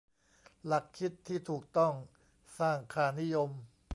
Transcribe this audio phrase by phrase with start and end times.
[0.65, 1.93] หลักคิดที่ถูกต้อง
[2.59, 3.49] สร้างค่านิยม